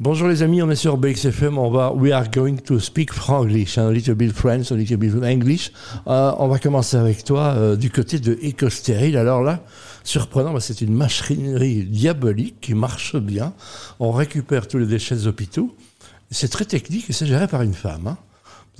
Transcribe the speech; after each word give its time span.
Bonjour 0.00 0.26
les 0.26 0.42
amis, 0.42 0.60
on 0.60 0.68
est 0.70 0.74
sur 0.74 0.96
BXFM, 0.96 1.56
on 1.56 1.70
va, 1.70 1.92
we 1.94 2.10
are 2.10 2.28
going 2.28 2.56
to 2.56 2.80
speak 2.80 3.12
Franglish, 3.12 3.78
a 3.78 3.92
little 3.92 4.16
bit 4.16 4.32
French, 4.32 4.72
a 4.72 4.74
little 4.74 4.96
bit 4.96 5.12
English. 5.22 5.70
Euh, 6.08 6.32
on 6.38 6.48
va 6.48 6.58
commencer 6.58 6.96
avec 6.96 7.22
toi 7.22 7.54
euh, 7.56 7.76
du 7.76 7.90
côté 7.90 8.18
de 8.18 8.36
EcoStérile. 8.42 9.16
Alors 9.16 9.42
là, 9.42 9.62
surprenant, 10.02 10.58
c'est 10.58 10.80
une 10.80 10.92
machinerie 10.92 11.84
diabolique 11.84 12.60
qui 12.60 12.74
marche 12.74 13.14
bien. 13.16 13.52
On 14.00 14.10
récupère 14.10 14.66
tous 14.66 14.78
les 14.78 14.86
déchets 14.86 15.14
des 15.14 15.28
hôpitaux. 15.28 15.72
C'est 16.28 16.48
très 16.48 16.64
technique 16.64 17.08
et 17.08 17.12
c'est 17.12 17.26
géré 17.26 17.46
par 17.46 17.62
une 17.62 17.74
femme. 17.74 18.08
Hein. 18.08 18.18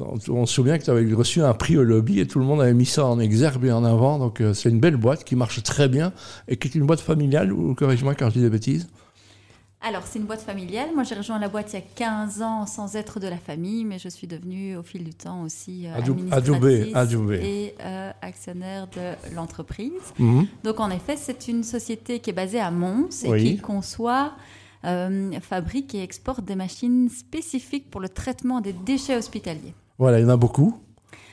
On 0.01 0.47
se 0.47 0.53
souvient 0.53 0.79
que 0.79 0.85
tu 0.85 0.91
avais 0.91 1.15
reçu 1.15 1.41
un 1.43 1.55
prix 1.55 1.77
au 1.77 1.85
lobby 1.85 2.19
et 2.19 2.27
tout 2.27 2.41
le 2.41 2.45
monde 2.45 2.61
avait 2.61 2.75
mis 2.75 2.87
ça 2.87 3.07
en 3.07 3.21
exergue 3.21 3.67
et 3.67 3.71
en 3.71 3.85
avant. 3.85 4.19
Donc 4.19 4.41
euh, 4.41 4.53
c'est 4.53 4.69
une 4.69 4.81
belle 4.81 4.97
boîte 4.97 5.23
qui 5.23 5.37
marche 5.37 5.63
très 5.63 5.89
bien 5.89 6.13
et 6.49 6.57
qui 6.57 6.67
est 6.67 6.75
une 6.75 6.87
boîte 6.87 7.01
familiale, 7.01 7.53
ou 7.53 7.77
corrige-moi 7.77 8.17
quand 8.17 8.31
je 8.31 8.35
dis 8.35 8.41
des 8.41 8.51
bêtises. 8.51 8.89
Alors, 9.87 10.05
c'est 10.07 10.19
une 10.19 10.25
boîte 10.25 10.41
familiale. 10.41 10.89
Moi, 10.95 11.03
j'ai 11.03 11.15
rejoint 11.15 11.39
la 11.39 11.49
boîte 11.49 11.75
il 11.75 11.77
y 11.77 11.79
a 11.79 11.85
15 11.95 12.41
ans 12.41 12.67
sans 12.67 12.97
être 12.97 13.21
de 13.21 13.29
la 13.29 13.37
famille, 13.37 13.85
mais 13.85 13.99
je 13.99 14.09
suis 14.09 14.27
devenue 14.27 14.79
au 14.79 14.83
fil 14.83 15.05
du 15.05 15.13
temps 15.13 15.43
aussi 15.43 15.87
euh, 15.87 15.99
administratrice 15.99 17.43
et 17.43 17.75
euh, 17.85 18.11
actionnaire 18.23 18.87
de 18.87 19.35
l'entreprise. 19.35 19.93
Mhm. 20.19 20.47
Donc, 20.65 20.81
en 20.81 20.89
effet, 20.89 21.17
c'est 21.19 21.49
une 21.49 21.63
société 21.63 22.21
qui 22.21 22.31
est 22.31 22.35
basée 22.35 22.61
à 22.61 22.71
Mons 22.71 23.25
et 23.25 23.37
qui 23.37 23.59
conçoit, 23.59 24.33
euh, 24.87 25.33
fabrique 25.43 25.95
et 25.95 26.03
exporte 26.03 26.43
des 26.47 26.57
machines 26.57 27.11
spécifiques 27.11 27.91
pour 27.91 28.01
le 28.01 28.09
traitement 28.09 28.63
des 28.63 28.73
déchets 28.73 29.19
hospitaliers. 29.19 29.75
Voilà, 29.99 30.19
il 30.19 30.23
y 30.23 30.25
en 30.25 30.31
a 30.31 30.39
beaucoup 30.39 30.81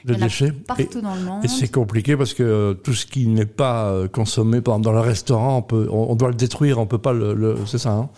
de 0.04 0.14
déchets. 0.16 0.52
partout 0.52 1.00
dans 1.00 1.16
le 1.16 1.22
monde. 1.22 1.46
Et 1.46 1.48
c'est 1.48 1.72
compliqué 1.72 2.18
parce 2.18 2.34
que 2.34 2.74
tout 2.84 2.94
ce 2.94 3.06
qui 3.06 3.28
n'est 3.28 3.46
pas 3.46 4.10
consommé, 4.10 4.60
par 4.60 4.74
exemple, 4.74 4.84
dans 4.84 4.92
le 4.92 5.08
restaurant, 5.08 5.60
on, 5.60 5.62
peut, 5.62 5.88
on, 5.90 6.16
doit 6.16 6.30
le 6.30 6.36
détruire, 6.36 6.80
on 6.80 6.86
peut 6.86 6.98
pas 6.98 7.14
le, 7.14 7.56
c'est 7.66 7.78
ça. 7.78 7.92
Hein? 7.92 8.10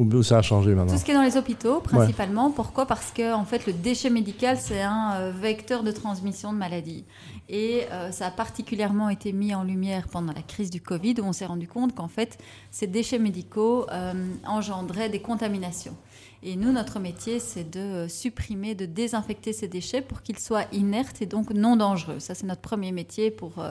Ou 0.00 0.22
ça 0.22 0.38
a 0.38 0.42
changé 0.42 0.74
maintenant 0.74 0.92
Tout 0.92 0.98
ce 0.98 1.04
qui 1.04 1.10
est 1.10 1.14
dans 1.14 1.22
les 1.22 1.36
hôpitaux, 1.36 1.80
principalement. 1.80 2.50
Pourquoi? 2.50 2.86
Parce 2.86 3.10
que 3.10 3.34
en 3.34 3.44
fait, 3.44 3.66
le 3.66 3.72
déchet 3.72 4.08
médical, 4.10 4.56
c'est 4.58 4.80
un 4.80 5.12
euh, 5.16 5.32
vecteur 5.32 5.82
de 5.82 5.92
transmission 5.92 6.52
de 6.52 6.58
maladies. 6.58 7.04
Et 7.48 7.82
euh, 7.92 8.10
ça 8.10 8.26
a 8.26 8.30
particulièrement 8.30 9.10
été 9.10 9.32
mis 9.32 9.54
en 9.54 9.62
lumière 9.62 10.08
pendant 10.08 10.32
la 10.32 10.42
crise 10.42 10.70
du 10.70 10.80
Covid, 10.80 11.16
où 11.20 11.24
on 11.24 11.32
s'est 11.32 11.46
rendu 11.46 11.68
compte 11.68 11.94
qu'en 11.94 12.08
fait, 12.08 12.38
ces 12.70 12.86
déchets 12.86 13.18
médicaux 13.18 13.86
euh, 13.92 14.14
engendraient 14.46 15.10
des 15.10 15.20
contaminations. 15.20 15.96
Et 16.42 16.56
nous, 16.56 16.72
notre 16.72 16.98
métier, 17.00 17.38
c'est 17.38 17.68
de 17.68 18.06
supprimer, 18.08 18.74
de 18.74 18.86
désinfecter 18.86 19.52
ces 19.52 19.68
déchets 19.68 20.00
pour 20.00 20.22
qu'ils 20.22 20.38
soient 20.38 20.64
inertes 20.72 21.20
et 21.20 21.26
donc 21.26 21.50
non 21.50 21.76
dangereux. 21.76 22.18
Ça, 22.18 22.34
c'est 22.34 22.46
notre 22.46 22.62
premier 22.62 22.92
métier 22.92 23.30
pour 23.30 23.62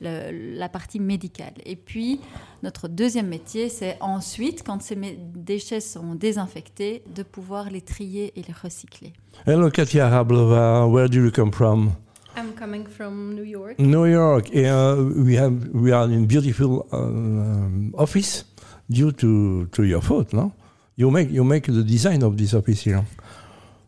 la 0.00 0.68
partie 0.68 1.00
médicale. 1.00 1.54
Et 1.64 1.76
puis, 1.76 2.20
notre 2.62 2.88
deuxième 2.88 3.28
métier, 3.28 3.68
c'est 3.68 3.96
ensuite, 4.00 4.62
quand 4.64 4.80
ces 4.82 4.96
déchets 5.34 5.80
sont 5.80 6.14
désinfectés, 6.14 7.02
de 7.14 7.22
pouvoir 7.22 7.70
les 7.70 7.80
trier 7.80 8.32
et 8.36 8.42
les 8.42 8.54
recycler. 8.54 9.12
Hello, 9.46 9.70
Katia 9.70 10.08
Rablova. 10.08 10.86
Where 10.86 11.08
do 11.08 11.24
you 11.24 11.30
come 11.30 11.52
from? 11.52 11.92
I'm 12.36 12.52
coming 12.54 12.86
from 12.86 13.34
New 13.34 13.44
York. 13.44 13.78
New 13.78 14.06
York. 14.06 14.48
Uh, 14.54 14.96
we 15.16 15.36
have 15.36 15.52
we 15.74 15.92
are 15.92 16.04
in 16.04 16.26
beautiful 16.26 16.86
uh, 16.92 18.00
office 18.00 18.44
due 18.88 19.10
to 19.12 19.66
to 19.72 19.82
your 19.82 20.00
fault, 20.00 20.32
no? 20.32 20.52
You 20.96 21.10
make 21.10 21.30
you 21.32 21.42
make 21.42 21.66
the 21.66 21.82
design 21.82 22.22
of 22.22 22.36
this 22.36 22.54
office 22.54 22.82
here. 22.82 23.02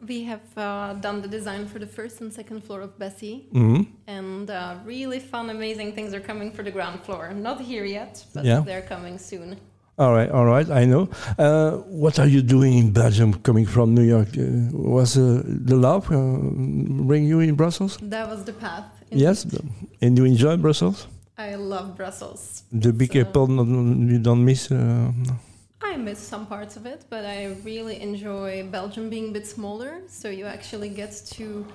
We 0.07 0.25
have 0.25 0.41
uh, 0.57 0.95
done 0.95 1.21
the 1.21 1.29
design 1.29 1.67
for 1.67 1.79
the 1.79 1.87
first 1.87 2.23
and 2.23 2.33
second 2.33 2.65
floor 2.65 2.81
of 2.81 2.99
Bessie, 2.99 3.47
mm-hmm. 3.53 3.83
and 4.07 4.51
uh, 4.51 4.77
really 4.85 5.19
fun, 5.19 5.51
amazing 5.51 5.93
things 5.93 6.15
are 6.15 6.21
coming 6.21 6.53
for 6.53 6.63
the 6.63 6.71
ground 6.71 7.03
floor. 7.03 7.33
Not 7.35 7.61
here 7.61 7.85
yet, 7.85 8.25
but 8.33 8.45
yeah. 8.45 8.61
they're 8.61 8.81
coming 8.81 9.19
soon. 9.19 9.59
All 9.99 10.15
right, 10.15 10.31
all 10.31 10.47
right, 10.47 10.71
I 10.71 10.87
know. 10.87 11.11
Uh, 11.39 11.73
what 12.03 12.19
are 12.19 12.27
you 12.27 12.41
doing 12.41 12.79
in 12.79 12.93
Belgium 12.93 13.35
coming 13.43 13.67
from 13.67 13.95
New 13.95 14.05
York? 14.05 14.29
Uh, 14.39 14.73
was 14.73 15.19
uh, 15.19 15.43
the 15.45 15.77
love 15.77 16.11
uh, 16.11 16.17
bring 17.05 17.27
you 17.27 17.41
in 17.41 17.55
Brussels? 17.55 17.99
That 18.01 18.27
was 18.31 18.43
the 18.45 18.55
path. 18.55 18.85
Yes, 19.11 19.45
and 20.01 20.17
you 20.17 20.25
enjoy 20.25 20.57
Brussels? 20.57 21.07
I 21.37 21.57
love 21.57 21.97
Brussels. 21.97 22.63
The 22.73 22.93
big 22.95 23.13
so. 23.13 23.21
apple, 23.21 23.49
you 23.49 24.19
don't 24.19 24.43
miss? 24.43 24.71
I 25.93 25.97
miss 25.97 26.21
some 26.21 26.47
parts 26.47 26.77
of 26.77 26.87
it, 26.87 27.05
but 27.11 27.25
I 27.25 27.57
really 27.65 28.01
enjoy 28.01 28.65
Belgium 28.71 29.11
being 29.11 29.31
a 29.31 29.33
bit 29.33 29.47
smaller. 29.47 30.03
So 30.09 30.29
you 30.29 30.47
actually 30.47 30.89
get 30.89 31.11
to 31.37 31.67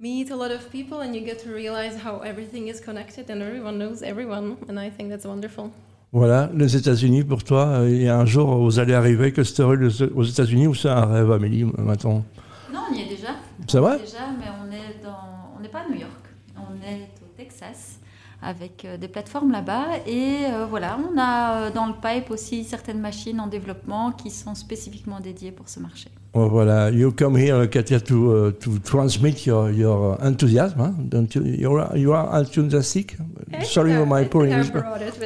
meet 0.00 0.30
a 0.30 0.36
lot 0.36 0.50
of 0.50 0.68
people 0.72 1.02
and 1.02 1.14
you 1.14 1.20
get 1.20 1.38
to 1.44 1.50
realize 1.54 1.94
how 1.96 2.18
everything 2.20 2.66
is 2.66 2.80
connected 2.80 3.30
and 3.30 3.40
everyone 3.40 3.78
knows 3.78 4.02
everyone. 4.02 4.56
And 4.68 4.80
I 4.80 4.90
think 4.90 5.10
that's 5.10 5.26
wonderful. 5.26 5.70
Voilà, 6.12 6.50
les 6.54 6.76
États-Unis 6.76 7.24
pour 7.24 7.42
toi, 7.44 7.84
il 7.86 8.02
y 8.02 8.08
a 8.08 8.18
un 8.18 8.26
jour 8.26 8.58
vous 8.58 8.78
allez 8.80 8.94
arriver 8.94 9.32
que 9.32 9.44
c'est 9.44 9.62
aux 9.62 10.24
États-Unis 10.24 10.66
ou 10.66 10.74
c'est 10.74 10.90
un 10.90 11.06
rêve, 11.06 11.30
Amélie, 11.30 11.64
maintenant? 11.64 12.24
Non, 12.70 12.80
on 12.90 12.94
y 12.94 13.02
est 13.02 13.08
déjà. 13.08 13.28
C'est 13.66 13.78
vrai 13.78 13.98
Déjà, 13.98 14.26
mais 14.38 14.46
on 14.60 14.70
est 14.72 15.02
dans, 15.02 15.54
on 15.56 15.60
n'est 15.62 15.68
pas 15.70 15.84
à 15.86 15.88
New 15.88 15.98
York, 15.98 16.24
on 16.56 16.74
est 16.86 17.08
au 17.22 17.34
Texas 17.36 17.98
avec 18.42 18.84
euh, 18.84 18.96
des 18.96 19.08
plateformes 19.08 19.52
là-bas. 19.52 19.98
Et 20.06 20.44
euh, 20.44 20.66
voilà, 20.68 20.98
on 20.98 21.16
a 21.18 21.66
euh, 21.66 21.70
dans 21.70 21.86
le 21.86 21.92
pipe 21.92 22.30
aussi 22.30 22.64
certaines 22.64 23.00
machines 23.00 23.40
en 23.40 23.46
développement 23.46 24.12
qui 24.12 24.30
sont 24.30 24.54
spécifiquement 24.54 25.20
dédiées 25.20 25.52
pour 25.52 25.68
ce 25.68 25.80
marché. 25.80 26.10
Oh, 26.34 26.48
voilà, 26.48 26.90
you 26.90 27.12
come 27.12 27.36
here, 27.36 27.68
Katia, 27.68 28.00
to, 28.00 28.48
uh, 28.48 28.52
to 28.52 28.78
transmit 28.78 29.44
your, 29.46 29.70
your 29.70 30.16
enthusiasm. 30.22 30.80
Huh? 30.80 30.92
Don't 30.98 31.34
you, 31.34 31.44
you, 31.44 31.76
are, 31.76 31.96
you 31.96 32.12
are 32.14 32.40
enthusiastic? 32.40 33.16
Sorry 33.62 33.94
for 33.94 34.06
my 34.06 34.24
poor 34.24 34.46
English. 34.46 34.70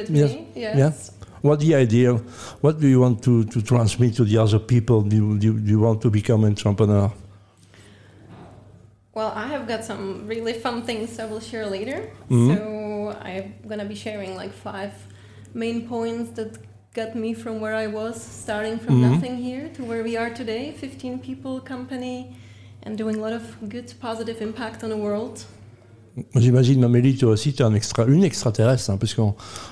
yes. 0.09 0.35
yes. 0.53 0.75
Yeah. 0.75 0.91
What 1.41 1.59
the 1.61 1.75
idea? 1.75 2.13
What 2.59 2.81
do 2.81 2.87
you 2.87 2.99
want 2.99 3.23
to, 3.23 3.45
to 3.45 3.61
transmit 3.61 4.15
to 4.15 4.25
the 4.25 4.37
other 4.37 4.59
people? 4.59 5.01
Do 5.01 5.15
you, 5.15 5.37
do 5.37 5.71
you 5.71 5.79
want 5.79 6.01
to 6.01 6.09
become 6.09 6.43
an 6.43 6.51
entrepreneur? 6.51 7.09
Well, 9.17 9.33
I 9.35 9.47
have 9.47 9.67
got 9.67 9.83
some 9.83 10.27
really 10.27 10.53
fun 10.53 10.83
things 10.83 11.17
I 11.17 11.25
will 11.25 11.39
share 11.39 11.65
later. 11.77 11.99
Mm 12.29 12.37
-hmm. 12.37 12.49
So 12.53 12.61
I'm 13.29 13.47
gonna 13.69 13.89
be 13.93 13.95
sharing 13.95 14.31
like 14.41 14.53
five 14.69 14.91
main 15.53 15.87
points 15.87 16.27
that 16.37 16.49
got 16.99 17.15
me 17.15 17.33
from 17.43 17.55
where 17.63 17.75
I 17.85 17.87
was, 17.99 18.15
starting 18.43 18.77
from 18.83 18.95
mm 18.95 19.03
-hmm. 19.03 19.13
nothing 19.13 19.35
here 19.47 19.65
to 19.77 19.81
where 19.89 20.03
we 20.09 20.13
are 20.21 20.31
today, 20.41 20.73
15 20.77 21.19
people 21.27 21.75
company, 21.75 22.17
and 22.85 22.97
doing 22.97 23.15
a 23.19 23.21
lot 23.25 23.35
of 23.39 23.43
good 23.73 23.89
positive 23.99 24.37
impact 24.49 24.83
on 24.83 24.89
the 24.89 25.01
world. 25.05 25.35
J'imagine, 26.35 26.79
Mamélie, 26.79 27.17
toi 27.17 27.31
aussi, 27.31 27.53
tu 27.53 27.61
es 27.61 27.65
un 27.65 27.75
extra, 27.75 28.05
une 28.05 28.23
extraterrestre, 28.23 28.91
hein, 28.91 28.97
parce 28.97 29.13
que 29.15 29.23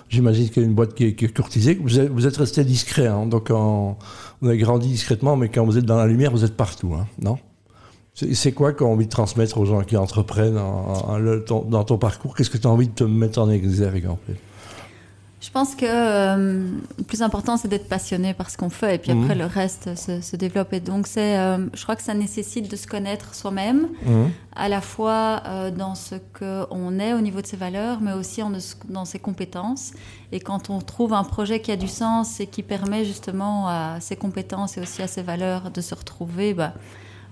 j'imagine 0.10 0.48
qu'il 0.50 0.62
y 0.64 0.66
a 0.66 0.70
une 0.70 0.76
boîte 0.76 0.94
qui 0.98 1.04
est, 1.08 1.16
qui 1.18 1.26
est 1.26 1.36
courtisée. 1.38 1.76
Vous 1.86 1.96
êtes, 2.00 2.12
vous 2.16 2.26
êtes 2.26 2.38
resté 2.38 2.64
discret, 2.64 3.10
hein, 3.16 3.26
donc 3.34 3.50
en, 3.52 3.98
vous 4.40 4.48
avez 4.50 4.58
grandi 4.58 4.88
discrètement, 4.88 5.36
mais 5.40 5.50
quand 5.50 5.66
vous 5.70 5.78
êtes 5.78 5.86
dans 5.86 6.00
la 6.04 6.08
lumière, 6.08 6.32
vous 6.32 6.46
êtes 6.48 6.58
partout, 6.58 6.92
hein, 6.96 7.06
non? 7.20 7.38
C'est 8.16 8.52
quoi 8.54 8.74
qu'on 8.74 8.86
a 8.86 8.90
envie 8.90 9.06
de 9.06 9.12
transmettre 9.12 9.58
aux 9.58 9.66
gens 9.66 9.82
qui 9.82 9.98
entreprennent 9.98 10.56
dans 10.56 11.84
ton 11.84 11.98
parcours? 11.98 12.36
Qu'est-ce 12.36 12.50
que 12.50 12.58
tu 12.58 12.68
as 12.68 12.72
envie 12.72 12.88
de 12.88 12.94
te 12.94 13.04
mettre 13.04 13.40
en 13.40 13.50
exergue 13.50 14.08
en 14.08 14.18
fait? 14.26 14.38
Je 15.46 15.52
pense 15.52 15.76
que 15.76 15.86
euh, 15.86 16.68
le 16.98 17.04
plus 17.04 17.22
important, 17.22 17.56
c'est 17.56 17.68
d'être 17.68 17.88
passionné 17.88 18.34
par 18.34 18.50
ce 18.50 18.58
qu'on 18.58 18.72
fait, 18.72 18.96
et 18.96 18.98
puis 18.98 19.12
après, 19.12 19.36
mhm. 19.36 19.42
le 19.42 19.46
reste 19.46 19.96
se, 19.96 20.20
se 20.20 20.36
développe. 20.36 20.74
Et 20.74 20.80
donc, 20.80 21.06
c'est, 21.06 21.38
euh, 21.38 21.68
je 21.72 21.84
crois 21.84 21.96
que 21.96 22.02
ça 22.02 22.16
nécessite 22.16 22.70
de 22.70 22.76
se 22.76 22.88
connaître 22.88 23.36
soi-même, 23.36 23.90
mhm. 24.04 24.32
à 24.56 24.70
la 24.70 24.82
fois 24.82 25.44
euh, 25.46 25.70
dans 25.70 25.94
ce 25.94 26.16
qu'on 26.40 27.00
est 27.00 27.14
au 27.14 27.22
niveau 27.22 27.42
de 27.42 27.46
ses 27.46 27.58
valeurs, 27.58 28.02
mais 28.02 28.14
aussi 28.14 28.42
en, 28.42 28.52
dans 28.90 29.06
ses 29.06 29.20
compétences. 29.20 29.92
Et 30.32 30.40
quand 30.40 30.72
on 30.72 30.80
trouve 30.80 31.14
un 31.14 31.24
projet 31.24 31.60
qui 31.60 31.72
a 31.72 31.78
du 31.78 31.90
sens 31.90 32.40
et 32.40 32.48
qui 32.48 32.64
permet 32.64 33.06
justement 33.06 33.68
à 33.68 33.98
ses 34.00 34.16
compétences 34.16 34.78
et 34.78 34.82
aussi 34.82 35.04
à 35.04 35.08
ses 35.08 35.22
valeurs 35.22 35.70
de 35.70 35.82
se 35.82 35.94
retrouver, 35.94 36.56
bah, 36.56 36.74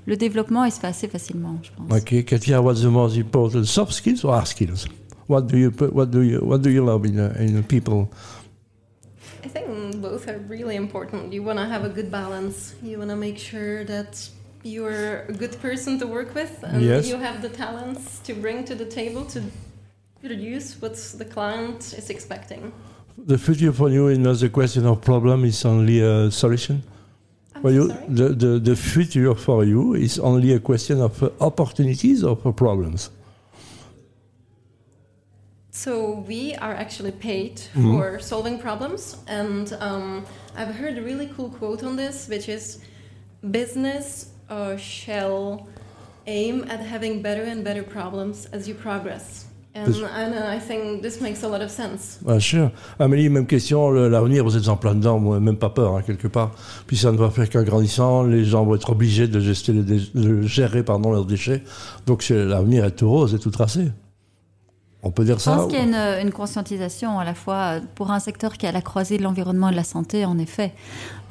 le 0.05 0.17
développement, 0.17 0.65
il 0.65 0.71
se 0.71 0.79
fait 0.79 0.87
assez 0.87 1.07
facilement, 1.07 1.57
je 1.61 1.71
pense. 1.71 1.91
Ok, 1.91 2.25
Katia, 2.25 2.61
what's 2.61 2.81
the 2.81 2.85
most 2.85 3.15
important, 3.17 3.63
soft 3.65 3.93
skills 3.93 4.23
or 4.23 4.33
hard 4.33 4.47
skills? 4.47 4.87
What 5.27 5.47
do 5.47 5.57
you 5.57 5.71
what 5.91 6.07
do 6.07 6.21
you 6.21 6.39
what 6.41 6.59
do 6.61 6.69
you 6.69 6.83
love 6.83 7.05
in 7.05 7.17
uh, 7.17 7.33
in 7.39 7.63
people? 7.63 8.09
I 9.43 9.47
think 9.47 10.01
both 10.01 10.27
are 10.27 10.39
really 10.49 10.75
important. 10.75 11.31
You 11.31 11.43
want 11.43 11.59
to 11.59 11.65
have 11.65 11.85
a 11.85 11.89
good 11.89 12.11
balance. 12.11 12.75
You 12.83 12.97
want 12.97 13.09
to 13.09 13.15
make 13.15 13.37
sure 13.37 13.85
that 13.85 14.29
you're 14.63 15.25
a 15.29 15.33
good 15.33 15.59
person 15.61 15.97
to 15.99 16.07
work 16.07 16.35
with, 16.35 16.63
and 16.63 16.81
yes. 16.81 17.07
you 17.07 17.17
have 17.17 17.41
the 17.41 17.49
talents 17.49 18.19
to 18.25 18.33
bring 18.33 18.65
to 18.65 18.75
the 18.75 18.85
table 18.85 19.25
to 19.25 19.41
produce 20.21 20.81
what 20.81 20.95
the 21.17 21.25
client 21.25 21.93
is 21.97 22.09
expecting. 22.09 22.71
The 23.17 23.37
future 23.37 23.71
for 23.71 23.89
you 23.89 24.07
is 24.07 24.17
not 24.17 24.41
a 24.43 24.49
question 24.49 24.85
of 24.85 25.01
problem; 25.01 25.45
it's 25.45 25.65
only 25.65 26.01
a 26.01 26.31
solution? 26.31 26.83
For 27.63 27.71
you, 27.71 27.87
the, 28.09 28.27
the, 28.43 28.59
the 28.59 28.75
future 28.75 29.33
for 29.33 29.63
you 29.63 29.93
is 29.93 30.19
only 30.19 30.51
a 30.51 30.59
question 30.59 30.99
of 30.99 31.13
opportunities 31.39 32.21
or 32.21 32.35
problems? 32.35 33.09
So 35.71 36.25
we 36.27 36.55
are 36.55 36.73
actually 36.73 37.13
paid 37.13 37.55
mm-hmm. 37.55 37.93
for 37.93 38.19
solving 38.19 38.59
problems, 38.59 39.15
and 39.27 39.71
um, 39.79 40.25
I've 40.57 40.75
heard 40.75 40.97
a 40.97 41.01
really 41.01 41.27
cool 41.37 41.51
quote 41.51 41.85
on 41.85 41.95
this, 41.95 42.27
which 42.27 42.49
is, 42.49 42.83
"Business 43.49 44.33
uh, 44.49 44.75
shall 44.75 45.69
aim 46.27 46.65
at 46.69 46.81
having 46.81 47.21
better 47.21 47.43
and 47.43 47.63
better 47.63 47.83
problems 47.83 48.45
as 48.47 48.67
you 48.67 48.75
progress." 48.75 49.45
And, 49.75 49.91
and 50.15 50.55
I 50.55 50.59
think 50.59 51.01
this 51.01 51.19
makes 51.19 51.43
a 51.43 51.47
lot 51.47 51.63
of 51.63 51.69
sense. 51.69 52.19
Bien 52.21 52.39
sûr. 52.39 52.71
Amélie, 52.99 53.29
même 53.29 53.47
question, 53.47 53.89
l'avenir, 53.89 54.43
vous 54.43 54.55
êtes 54.55 54.67
en 54.67 54.77
plein 54.77 54.93
dedans, 54.93 55.19
moi, 55.19 55.39
même 55.39 55.57
pas 55.57 55.71
peur, 55.71 55.95
hein, 55.95 56.03
quelque 56.03 56.27
part. 56.27 56.51
Puis 56.85 56.95
ça 56.95 57.11
ne 57.11 57.17
va 57.17 57.31
faire 57.31 57.49
qu'en 57.49 57.63
grandissant, 57.63 58.23
les 58.23 58.45
gens 58.45 58.63
vont 58.65 58.75
être 58.75 58.91
obligés 58.91 59.27
de, 59.27 59.39
gester 59.39 59.73
les 59.73 59.81
de 59.81 60.41
gérer 60.43 60.83
pardon, 60.83 61.11
leurs 61.11 61.25
déchets. 61.25 61.63
Donc 62.05 62.29
l'avenir 62.29 62.85
est 62.85 62.91
tout 62.91 63.09
rose 63.09 63.33
et 63.33 63.39
tout 63.39 63.49
tracé. 63.49 63.91
On 65.03 65.11
peut 65.11 65.25
dire 65.25 65.41
ça 65.41 65.51
Je 65.51 65.57
pense 65.57 65.67
qu'il 65.67 65.89
y 65.89 65.95
a 65.95 66.21
une, 66.21 66.31
conscientisation 66.31 67.19
à 67.19 67.25
la 67.25 67.33
fois 67.33 67.81
pour 67.95 68.11
un 68.11 68.19
secteur 68.19 68.53
qui 68.57 68.65
est 68.65 68.69
à 68.69 68.71
la 68.71 68.81
croisée 68.81 69.17
de 69.17 69.23
l'environnement 69.23 69.67
et 69.67 69.71
de 69.71 69.75
la 69.75 69.83
santé, 69.83 70.23
en 70.23 70.37
effet. 70.37 70.73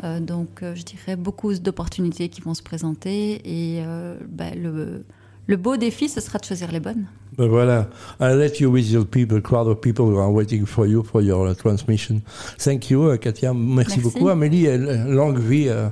Euh, 0.04 0.20
donc, 0.20 0.62
euh, 0.62 0.74
je 0.74 0.82
dirais 0.82 1.16
beaucoup 1.16 1.54
d'opportunités 1.54 2.28
qui 2.28 2.42
vont 2.42 2.54
se 2.54 2.62
présenter 2.62 3.40
et 3.44 3.82
euh, 3.82 4.16
ben, 4.28 4.60
le, 4.60 5.06
le 5.46 5.56
beau 5.56 5.78
défi, 5.78 6.10
ce 6.10 6.20
sera 6.20 6.38
de 6.38 6.44
choisir 6.44 6.70
les 6.70 6.80
bonnes. 6.80 7.06
Ben 7.38 7.48
voilà. 7.48 7.88
I'll 8.20 8.36
let 8.36 8.60
you 8.60 8.70
with 8.70 8.90
your 8.90 9.04
people, 9.06 9.40
crowd 9.40 9.66
of 9.66 9.80
people 9.80 10.06
who 10.06 10.18
are 10.18 10.30
waiting 10.30 10.66
for 10.66 10.86
you 10.86 11.02
for 11.02 11.22
your 11.22 11.48
uh, 11.48 11.54
transmission. 11.54 12.22
Thank 12.58 12.90
you, 12.90 13.10
uh, 13.10 13.16
Katia. 13.16 13.54
Merci, 13.54 14.00
beaucoup. 14.00 14.28
Amélie, 14.28 14.68
longue 15.06 15.38
vie, 15.38 15.70
uh, 15.70 15.90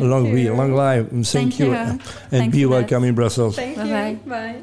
long 0.00 0.30
vie, 0.34 0.50
long 0.50 0.74
life. 0.74 1.06
Thank, 1.24 1.58
you. 1.58 1.72
And 2.30 2.52
be 2.52 2.66
welcome 2.66 3.04
in 3.04 3.14
Brussels. 3.14 3.56
Thank 3.56 3.78
you. 3.78 4.18
Bye. 4.28 4.62